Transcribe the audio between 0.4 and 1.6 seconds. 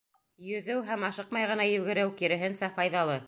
Йөҙөү һәм ашыҡмай